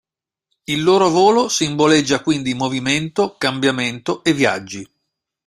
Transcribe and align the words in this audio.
Il 0.65 0.81
loro 0.81 1.09
volo 1.11 1.47
simboleggia 1.47 2.21
quindi 2.23 2.55
movimento, 2.55 3.35
cambiamento 3.37 4.23
e 4.23 4.33
viaggi. 4.33 4.91